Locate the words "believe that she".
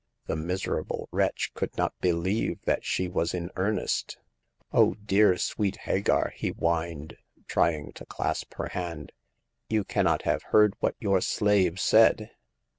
2.01-3.07